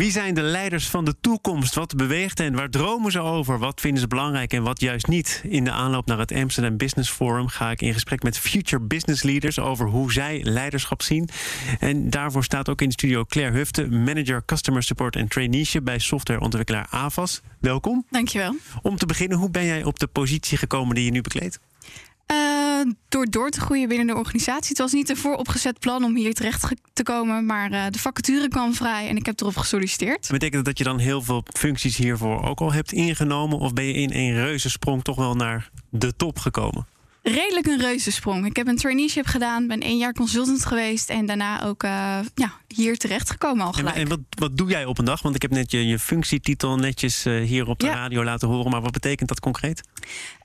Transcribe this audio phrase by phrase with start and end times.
[0.00, 1.74] Wie zijn de leiders van de toekomst?
[1.74, 2.54] Wat beweegt hen?
[2.54, 3.58] Waar dromen ze over?
[3.58, 5.42] Wat vinden ze belangrijk en wat juist niet?
[5.48, 9.22] In de aanloop naar het Amsterdam Business Forum ga ik in gesprek met future business
[9.22, 11.28] leaders over hoe zij leiderschap zien.
[11.78, 15.98] En daarvoor staat ook in de studio Claire Hufte, manager customer support en traineeship bij
[15.98, 17.40] softwareontwikkelaar AVAS.
[17.58, 18.06] Welkom.
[18.10, 18.56] Dankjewel.
[18.82, 21.58] Om te beginnen, hoe ben jij op de positie gekomen die je nu bekleedt?
[22.30, 24.68] Uh, door door te groeien binnen de organisatie.
[24.68, 28.48] Het was niet een vooropgezet plan om hier terecht te komen, maar uh, de vacature
[28.48, 30.28] kwam vrij en ik heb erop gesolliciteerd.
[30.30, 33.58] Betekent dat dat je dan heel veel functies hiervoor ook al hebt ingenomen?
[33.58, 36.86] Of ben je in een reuzensprong toch wel naar de top gekomen?
[37.22, 38.46] Redelijk een reuzensprong.
[38.46, 42.52] Ik heb een traineeship gedaan, ben één jaar consultant geweest en daarna ook uh, ja,
[42.66, 43.96] hier terecht gekomen al gelijk.
[43.96, 45.22] En, en wat, wat, doe jij op een dag?
[45.22, 47.92] Want ik heb net je, je functietitel netjes uh, hier op de ja.
[47.92, 49.82] radio laten horen, maar wat betekent dat concreet?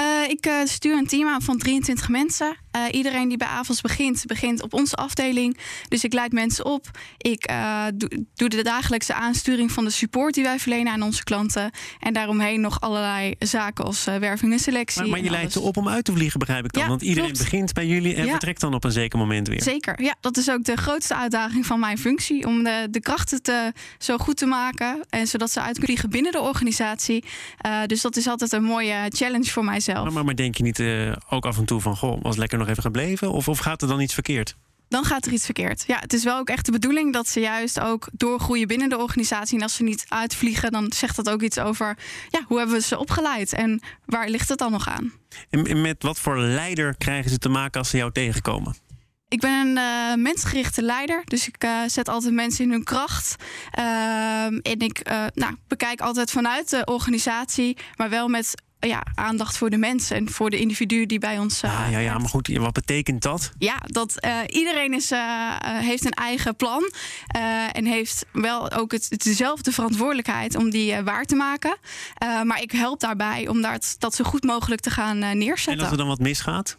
[0.00, 2.56] Uh, ik stuur een team aan van 23 mensen.
[2.90, 5.58] Iedereen die bij AVOS begint, begint op onze afdeling.
[5.88, 6.90] Dus ik leid mensen op.
[7.18, 7.48] Ik
[7.94, 11.70] doe, doe de dagelijkse aansturing van de support die wij verlenen aan onze klanten.
[11.98, 15.00] En daaromheen nog allerlei zaken als werving en selectie.
[15.00, 16.82] Maar, maar je leidt ze op om uit te vliegen, begrijp ik dan?
[16.82, 17.44] Ja, Want iedereen klopt.
[17.44, 18.30] begint bij jullie en Ja.
[18.30, 19.62] vertrekt dan op een zeker moment weer.
[19.62, 22.46] Zeker, ja, dat is ook de grootste uitdaging van mijn functie.
[22.46, 25.00] Om de, de krachten te, zo goed te maken.
[25.08, 27.24] En zodat ze uit kunnen vliegen binnen de organisatie.
[27.58, 30.02] Eh, dus dat is altijd een mooie challenge voor mijzelf.
[30.04, 32.58] Maar, maar, maar denk je niet eh, ook af en toe van, goh, was lekker
[32.60, 33.32] nog even gebleven?
[33.32, 34.56] Of, of gaat er dan iets verkeerd?
[34.90, 35.84] Dan gaat er iets verkeerd.
[35.86, 38.98] Ja, het is wel ook echt de bedoeling dat ze juist ook doorgroeien binnen de
[38.98, 39.56] organisatie.
[39.56, 41.96] En als ze niet uitvliegen, dan zegt dat ook iets over
[42.28, 45.12] ja, hoe hebben we ze opgeleid en waar ligt het dan nog aan?
[45.50, 48.74] En, met wat voor leider krijgen ze te maken als ze jou tegenkomen?
[49.28, 53.36] Ik ben een uh, mensgerichte leider, dus ik uh, zet altijd mensen in hun kracht.
[53.78, 59.70] Uh, en ik nou, bekijk altijd vanuit de organisatie, maar wel met ja, aandacht voor
[59.70, 61.62] de mensen en voor de individuen die bij ons.
[61.62, 63.52] Uh, ah, ja, ja, maar goed, wat betekent dat?
[63.58, 65.18] Ja, dat uh, iedereen is, uh,
[65.60, 66.92] heeft een eigen plan
[67.72, 71.76] en heeft wel ook het, het dezelfde verantwoordelijkheid om die waar te maken.
[72.44, 75.72] maar ik help daarbij om dat, dat zo goed mogelijk te gaan neerzetten.
[75.72, 76.76] En als er dan wat misgaat?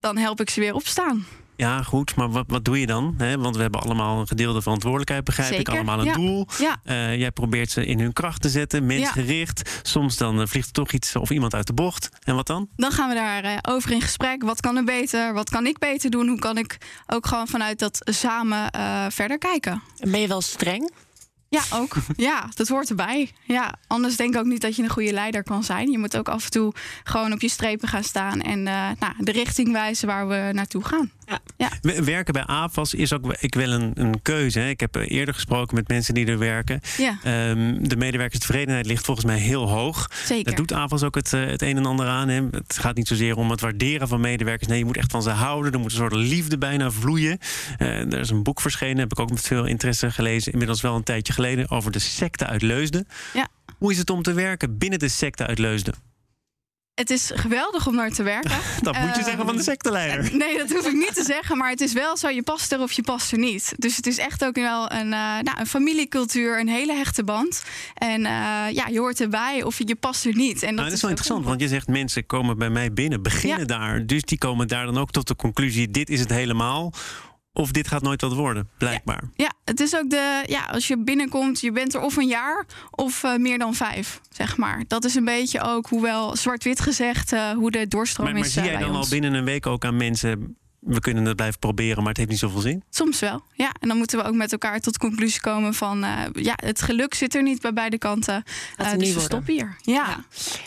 [0.00, 1.26] Dan help ik ze weer opstaan.
[1.56, 3.14] Ja, goed, maar wat, wat doe je dan?
[3.18, 5.72] He, want we hebben allemaal een gedeelde verantwoordelijkheid, begrijp Zeker.
[5.72, 5.78] ik.
[5.78, 6.12] Allemaal een ja.
[6.12, 6.46] doel.
[6.58, 6.80] Ja.
[6.84, 9.62] Uh, jij probeert ze in hun kracht te zetten, mensgericht.
[9.64, 9.80] Ja.
[9.82, 12.08] Soms dan uh, vliegt er toch iets of iemand uit de bocht.
[12.22, 12.68] En wat dan?
[12.76, 14.42] Dan gaan we daar uh, over in gesprek.
[14.42, 15.34] Wat kan er beter?
[15.34, 16.28] Wat kan ik beter doen?
[16.28, 19.82] Hoe kan ik ook gewoon vanuit dat samen eh, verder kijken?
[19.98, 20.90] En ben je wel streng?
[21.54, 21.96] Ja, ook.
[22.16, 23.30] Ja, dat hoort erbij.
[23.44, 25.90] Ja, anders denk ik ook niet dat je een goede leider kan zijn.
[25.90, 26.72] Je moet ook af en toe
[27.04, 30.84] gewoon op je strepen gaan staan en uh, nou, de richting wijzen waar we naartoe
[30.84, 31.10] gaan.
[31.26, 31.40] Ja.
[31.82, 32.02] Ja.
[32.02, 34.58] Werken bij AFAS is ook ik wel een, een keuze.
[34.58, 34.68] Hè.
[34.68, 36.80] Ik heb eerder gesproken met mensen die er werken.
[36.96, 37.50] Ja.
[37.50, 40.10] Um, de medewerkerstevredenheid ligt volgens mij heel hoog.
[40.24, 40.44] Zeker.
[40.44, 42.28] Dat doet AFAS ook het, uh, het een en ander aan.
[42.28, 42.42] Hè.
[42.50, 44.68] Het gaat niet zozeer om het waarderen van medewerkers.
[44.68, 45.72] Nee, je moet echt van ze houden.
[45.72, 47.38] Er moet een soort liefde bijna vloeien.
[47.78, 50.52] Uh, er is een boek verschenen, heb ik ook met veel interesse gelezen.
[50.52, 53.06] Inmiddels wel een tijdje geleden over de secte uit Leusden.
[53.34, 53.48] Ja.
[53.78, 55.94] Hoe is het om te werken binnen de secte uit Leusden?
[56.94, 58.50] Het is geweldig om naar te werken.
[58.82, 60.36] dat moet je uh, zeggen van de secteleider.
[60.36, 61.56] Nee, dat hoef ik niet te zeggen.
[61.56, 63.74] Maar het is wel zo, je past er of je past er niet.
[63.76, 67.62] Dus het is echt ook wel een, uh, nou, een familiecultuur, een hele hechte band.
[67.94, 68.26] En uh,
[68.70, 70.62] ja, je hoort erbij of je, je past er niet.
[70.62, 73.22] En dat, nou, dat is wel interessant, want je zegt mensen komen bij mij binnen,
[73.22, 73.64] beginnen ja.
[73.64, 74.06] daar.
[74.06, 76.92] Dus die komen daar dan ook tot de conclusie, dit is het helemaal.
[77.52, 79.22] Of dit gaat nooit wat worden, blijkbaar.
[79.34, 80.42] Ja, ja, het is ook de.
[80.46, 84.20] Ja, als je binnenkomt, je bent er of een jaar of uh, meer dan vijf,
[84.30, 84.84] zeg maar.
[84.86, 88.54] Dat is een beetje ook, hoewel zwart-wit gezegd, uh, hoe de doorstroom maar, maar is.
[88.54, 89.04] Maar zie jij dan ons.
[89.04, 90.56] al binnen een week ook aan mensen.
[90.80, 92.82] We kunnen het blijven proberen, maar het heeft niet zoveel zin?
[92.90, 93.72] Soms wel, ja.
[93.80, 96.04] En dan moeten we ook met elkaar tot de conclusie komen van...
[96.04, 98.42] Uh, ja, het geluk zit er niet bij beide kanten.
[98.80, 99.76] Uh, dus we stoppen hier.
[99.80, 99.94] Ja.
[99.94, 100.24] ja.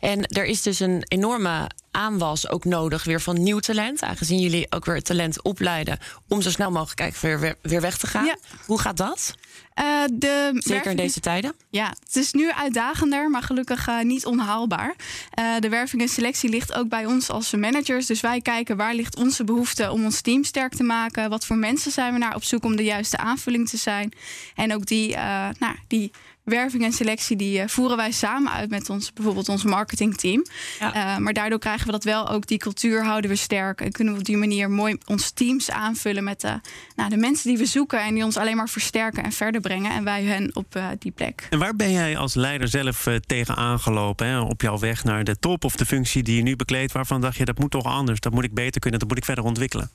[0.00, 4.02] En er is dus een enorme aanwas ook nodig weer van nieuw talent.
[4.02, 5.98] Aangezien jullie ook weer het talent opleiden...
[6.28, 8.24] om zo snel mogelijk eigenlijk weer, weer weg te gaan.
[8.24, 8.36] Ja.
[8.66, 9.34] Hoe gaat dat?
[9.80, 11.54] Uh, de Zeker in deze tijden?
[11.70, 14.94] Ja, het is nu uitdagender, maar gelukkig uh, niet onhaalbaar.
[15.38, 18.06] Uh, de werving en selectie ligt ook bij ons als managers.
[18.06, 21.30] Dus wij kijken waar ligt onze behoefte om ons team sterk te maken.
[21.30, 24.12] Wat voor mensen zijn we naar op zoek om de juiste aanvulling te zijn.
[24.54, 25.16] En ook die,
[25.58, 26.12] nou, die
[26.50, 30.44] werving en selectie die voeren wij samen uit met ons, bijvoorbeeld ons marketingteam.
[30.78, 31.18] Ja.
[31.18, 33.80] maar daardoor krijgen we dat wel ook, die cultuur houden we sterk.
[33.80, 36.60] En kunnen we op die manier mooi ons teams aanvullen met de,
[36.96, 39.90] nou, de mensen die we zoeken en die ons alleen maar versterken en verder brengen.
[39.90, 41.46] En wij hen op die plek.
[41.50, 44.26] En waar ben jij als leider zelf tegen aangelopen?
[44.26, 44.40] Hè?
[44.40, 47.36] Op jouw weg naar de top of de functie die je nu bekleedt, waarvan dacht
[47.36, 49.90] je dat moet toch anders, dat moet ik beter kunnen, dat moet ik verder ontwikkelen?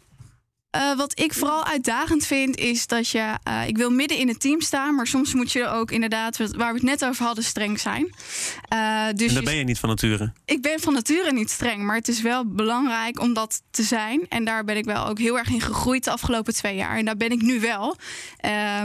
[0.76, 3.38] Uh, wat ik vooral uitdagend vind, is dat je.
[3.48, 6.74] Uh, ik wil midden in het team staan, maar soms moet je ook inderdaad, waar
[6.74, 8.04] we het net over hadden, streng zijn.
[8.74, 10.34] Uh, dus en daar ben je niet van nature?
[10.46, 14.26] Ik ben van nature niet streng, maar het is wel belangrijk om dat te zijn.
[14.30, 16.98] En daar ben ik wel ook heel erg in gegroeid de afgelopen twee jaar.
[16.98, 17.98] En daar ben ik nu wel.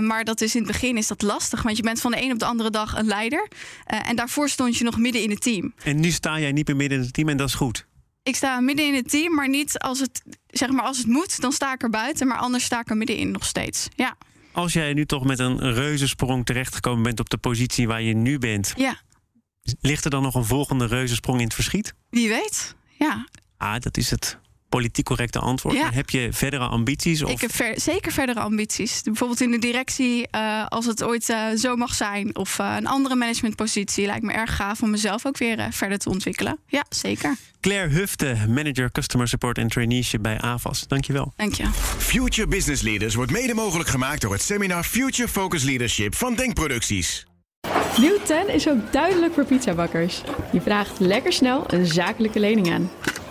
[0.00, 2.32] maar dat is in het begin is dat lastig, want je bent van de een
[2.32, 3.48] op de andere dag een leider.
[3.84, 5.74] en daarvoor stond je nog midden in het team.
[5.82, 7.88] En nu sta jij niet meer midden in het team en dat is goed.
[8.22, 11.40] Ik sta midden in het team, maar niet als het, zeg maar als het moet,
[11.40, 12.26] dan sta ik er buiten.
[12.26, 13.88] Maar anders sta ik er middenin nog steeds.
[13.96, 14.16] Ja.
[14.52, 18.38] Als jij nu toch met een reuzensprong terechtgekomen bent op de positie waar je nu
[18.38, 18.72] bent.
[18.76, 19.00] Ja.
[19.80, 21.94] Ligt er dan nog een volgende reuzensprong in het verschiet?
[22.10, 23.26] Wie weet, ja.
[23.56, 24.38] Ah, dat is het
[24.70, 25.76] politiek correcte antwoord.
[25.76, 25.90] Ja.
[25.92, 27.22] Heb je verdere ambities?
[27.22, 27.30] Of?
[27.30, 29.02] Ik heb zeker verdere ambities.
[29.02, 32.86] Bijvoorbeeld in de directie, uh, als het ooit uh, zo mag zijn, of uh, een
[32.86, 36.58] andere managementpositie, lijkt me erg gaaf om mezelf ook weer verder te ontwikkelen.
[36.66, 37.36] Ja, zeker.
[37.60, 40.86] Claire Hufte, manager Customer Support en Traineeship bij AVAS.
[40.88, 41.32] Dankjewel.
[41.36, 41.66] Dank je.
[41.98, 47.26] Future Business Leaders wordt mede mogelijk gemaakt door het seminar Future Focus Leadership van Denkproducties.
[47.98, 50.22] Nieuw 10 is ook duidelijk voor pizzabakkers.
[50.52, 52.90] Je vraagt lekker snel een zakelijke lening aan.